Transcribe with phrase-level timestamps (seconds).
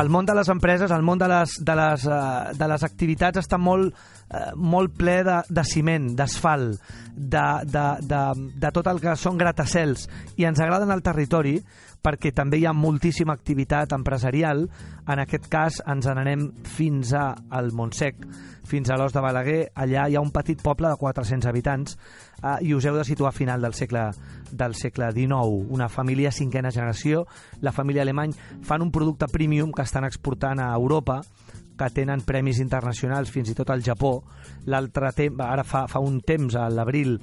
[0.00, 3.42] el món de les empreses, el món de les, de les, uh, de les activitats
[3.42, 3.92] està molt,
[4.30, 6.80] uh, molt ple de, de ciment, d'asfalt,
[7.14, 8.22] de, de, de,
[8.64, 10.08] de tot el que són gratacels,
[10.40, 11.58] i ens agraden el territori
[12.02, 14.64] perquè també hi ha moltíssima activitat empresarial.
[15.10, 18.24] En aquest cas ens n'anem fins a al Montsec,
[18.64, 19.60] fins a l'Os de Balaguer.
[19.74, 21.96] Allà hi ha un petit poble de 400 habitants
[22.42, 24.08] eh, i us heu de situar a final del segle,
[24.50, 25.70] del segle XIX.
[25.70, 27.26] Una família cinquena generació,
[27.60, 31.20] la família alemany, fan un producte premium que estan exportant a Europa
[31.80, 34.18] que tenen premis internacionals fins i tot al Japó.
[34.68, 37.16] L'altre temps, ara fa, fa un temps, a l'abril,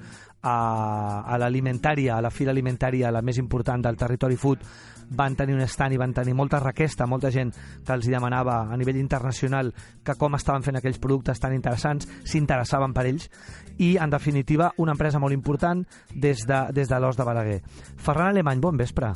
[0.47, 4.63] a, a l'alimentària, a la fira alimentària, la més important del territori food,
[5.09, 7.53] van tenir un stand i van tenir molta requesta, molta gent
[7.85, 9.71] que els demanava a nivell internacional
[10.03, 13.29] que com estaven fent aquells productes tan interessants, s'interessaven per ells
[13.77, 17.61] i, en definitiva, una empresa molt important des de, des de l'Os de Balaguer.
[17.95, 19.13] Ferran Alemany, bon vespre.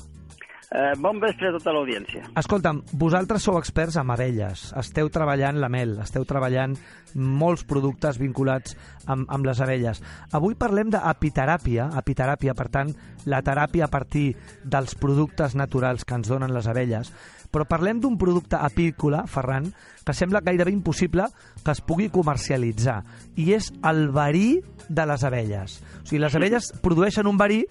[0.71, 2.29] Eh, bon vespre a tota l'audiència.
[2.39, 6.77] Escolta'm, vosaltres sou experts en abelles, esteu treballant la mel, esteu treballant
[7.19, 9.99] molts productes vinculats amb, amb les abelles.
[10.31, 12.95] Avui parlem d'apiteràpia, apiteràpia, per tant,
[13.27, 14.29] la teràpia a partir
[14.63, 17.11] dels productes naturals que ens donen les abelles,
[17.51, 19.67] però parlem d'un producte apícola, Ferran,
[20.07, 21.27] que sembla gairebé impossible
[21.65, 23.01] que es pugui comercialitzar,
[23.35, 25.81] i és el verí de les abelles.
[25.99, 27.65] O sigui, les abelles produeixen un verí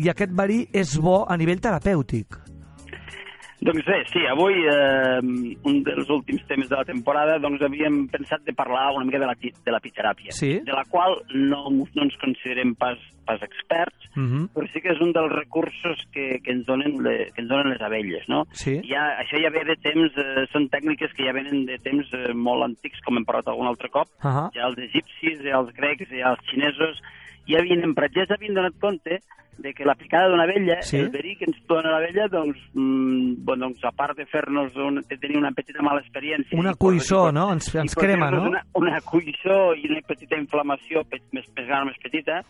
[0.00, 2.45] i aquest verí és bo a nivell terapèutic.
[3.60, 5.20] Doncs bé, sí, avui, eh,
[5.64, 9.26] un dels últims temes de la temporada, doncs havíem pensat de parlar una mica de
[9.30, 10.58] la, de la piteràpia, Sí.
[10.60, 14.48] de la qual no, no ens considerem pas, pas experts, Mhm.
[14.54, 17.72] però sí que és un dels recursos que, que, ens, donen le, que ens donen
[17.74, 18.44] les abelles, no?
[18.52, 18.80] Sí.
[18.88, 22.32] Ja, això ja ve de temps, eh, són tècniques que ja venen de temps eh,
[22.32, 24.48] molt antics, com hem parlat algun altre cop, Ahà.
[24.54, 27.02] ja els egipcis, ja els grecs, ja els xinesos,
[27.46, 29.20] ja havien emprat, ja s'havien donat compte
[29.58, 30.98] de que la picada d'una abella, Sí.
[30.98, 34.96] el verí que ens dona l'abella, doncs, mm, bueno, doncs, a part de fer-nos un,
[35.08, 36.58] de tenir una petita mala experiència...
[36.60, 37.50] Una cuissó, no?
[37.54, 38.42] Ens- ens crema, no?
[38.50, 42.42] Una, una cuissó i una petita inflamació més, més gran més petita,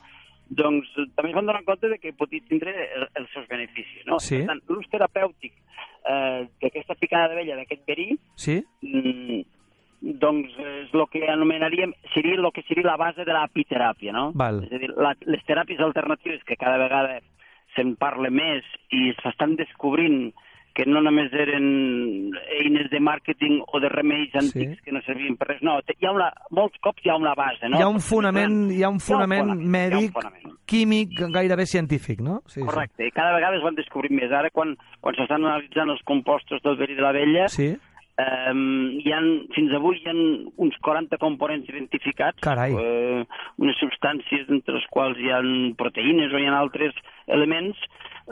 [0.49, 4.05] doncs eh, també es van donar compte de que podia tindre el- els seus beneficis,
[4.07, 4.19] no?
[4.21, 4.39] Sí.
[4.39, 5.53] Per tant, l'ús terapèutic
[6.09, 8.63] eh, d'aquesta picada d'abella, d'aquest verí, Sí?
[8.83, 9.41] mm,
[10.21, 14.31] doncs és el que anomenaríem, seria el que seria la base de l'apiteràpia, no?
[14.35, 14.63] Val.
[14.65, 17.19] És a dir, la, les teràpies alternatives que cada vegada
[17.75, 18.63] se'n parla més
[18.93, 20.33] i s'estan descobrint
[20.77, 21.67] que no només eren
[22.61, 24.85] eines de màrqueting o de remeis antics Sí.
[24.85, 27.69] que no servien per res, no, hi ha una, molts cops hi ha una base,
[27.71, 27.79] no?
[27.79, 30.55] Hi ha un fonament, hi ha un fonament hi ha un mèdic, fonament.
[30.67, 32.43] químic, gairebé científic, no?
[32.47, 34.31] Sí, Correcte, i cada vegada es van descobrint més.
[34.31, 37.73] Ara, quan, quan s'estan analitzant els compostos del verí de l'abella, Sí.
[37.73, 37.79] sí.
[38.17, 40.13] Um, hi han, fins avui hi ha
[40.57, 42.73] uns 40 components identificats, Carai.
[42.73, 43.25] eh,
[43.59, 45.41] unes substàncies entre les quals hi ha
[45.77, 46.95] proteïnes o hi ha altres
[47.27, 47.77] elements.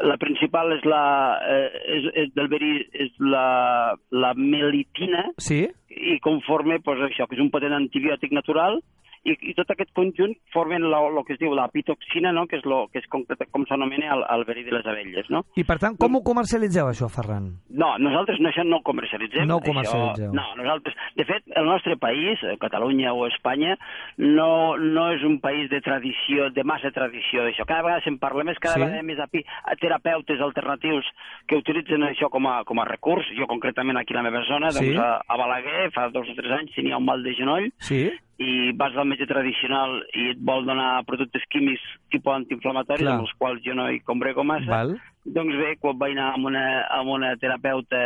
[0.02, 1.04] La principal és la,
[1.46, 2.72] eh, és, és del verí
[3.04, 5.60] és la, la melitina Sí?
[5.94, 8.80] i conforme pues, això, que és un potent antibiòtic natural
[9.24, 12.46] i, i tot aquest conjunt formen el que es diu la pitoxina, no?
[12.46, 15.30] que és, lo, que és com, com s'anomena el, el verí de les abelles.
[15.32, 15.44] No?
[15.56, 17.50] I per tant, com ho comercialitzeu, això, Ferran?
[17.70, 19.46] No, nosaltres no, això no ho comercialitzem.
[19.48, 20.32] No ho Això, comercialitzeu.
[20.36, 20.94] no, nosaltres...
[21.16, 23.76] De fet, el nostre país, eh, Catalunya o Espanya,
[24.18, 27.64] no, no és un país de tradició, de massa tradició d'això.
[27.68, 28.82] Cada vegada se'n parla més, cada Sí?
[28.84, 29.44] vegada més api,
[29.80, 31.06] terapeutes alternatius
[31.48, 33.26] que utilitzen això com a, com a recurs.
[33.38, 34.90] Jo, concretament, aquí a la meva zona, Sí?
[34.92, 38.10] doncs, a, a Balaguer, fa dos o tres anys, tenia un mal de genoll, Sí?
[38.42, 43.34] I vas al metge tradicional i et vol donar productes químics tipus antiinflamatoris, amb els
[43.38, 44.94] quals jo no hi comprego massa, Val.
[45.36, 46.64] doncs bé, quan vaig anar amb una,
[46.98, 48.02] amb una terapeuta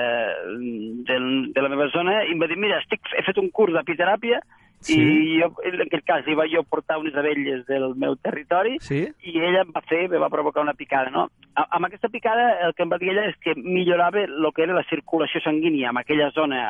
[0.52, 3.48] mm, del, de la meva zona i em va dir, mira, estic, he fet un
[3.54, 4.42] curs d'apiteràpia
[4.80, 4.94] Sí.
[4.94, 9.00] i jo, en aquest cas li vaig jo portar unes abelles del meu territori Sí?
[9.26, 11.24] i ella em va fer, me va provocar una picada, no?
[11.58, 14.62] A, amb aquesta picada el que em va dir ella és que millorava el que
[14.62, 16.62] era la circulació sanguínia en aquella zona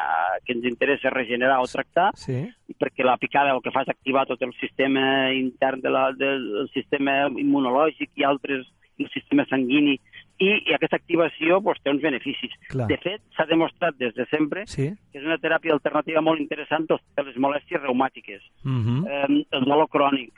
[0.47, 2.47] que ens interessa regenerar o tractar, Sí?
[2.79, 6.69] perquè la picada el que fa és activar tot el sistema intern de la, del
[6.73, 8.67] sistema immunològic i altres,
[8.99, 9.99] el sistema sanguini,
[10.39, 12.53] i, i aquesta activació doncs, té uns beneficis.
[12.71, 12.87] Clar.
[12.89, 14.91] De fet, s'ha demostrat des de sempre Sí?
[15.13, 19.07] que és una teràpia alternativa molt interessant per les molèsties reumàtiques, Mhm.
[19.07, 20.33] eh, el dolor crònic.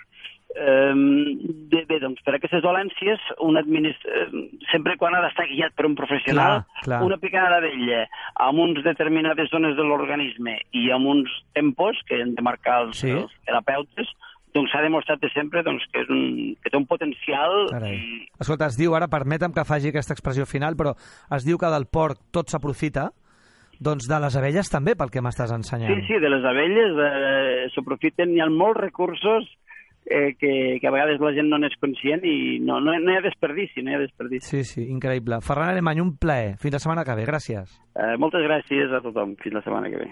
[0.53, 0.93] Eh,
[1.71, 3.97] bé, bé, doncs per aquestes dolències, un administ...
[4.05, 4.27] eh,
[4.73, 7.03] sempre quan ha d'estar guiat per un professional, Clar, clar.
[7.07, 12.35] una picada d'abella amb uns determinades zones de l'organisme i amb uns tempos que han
[12.35, 13.11] de marcar els, Sí.
[13.11, 14.09] els terapeutes,
[14.55, 16.23] doncs s'ha demostrat de sempre doncs, que, és un,
[16.63, 17.97] que té un potencial Carai.
[17.97, 20.97] i, Escolta, es diu, ara permetem que faci aquesta expressió final, però
[21.37, 23.11] es diu que del porc tot s'aprofita,
[23.81, 25.95] doncs de les abelles també, pel que m'estàs ensenyant.
[26.03, 29.49] Sí, sí, de les abelles eh, s'aprofiten, hi ha molts recursos
[30.05, 33.19] eh, que, que a vegades la gent no n'és conscient i no, no, no hi
[33.19, 34.49] ha desperdici, no hi ha desperdici.
[34.49, 35.41] Sí, sí, increïble.
[35.47, 36.57] Ferran Alemany, un plaer.
[36.61, 37.27] Fins la setmana que ve.
[37.29, 37.77] Gràcies.
[37.95, 39.37] Eh, moltes gràcies a tothom.
[39.41, 40.09] Fins la setmana que ve.